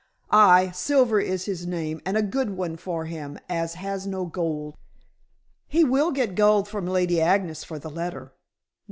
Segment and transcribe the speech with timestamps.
[0.31, 4.73] "Aye: Silver is his name, and a good one for him as has no gold."
[5.67, 8.33] "He will get gold from Lady Agnes for the letter."